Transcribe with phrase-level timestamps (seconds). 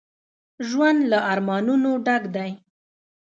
[0.69, 2.51] ژوند له ارمانونو ډک دی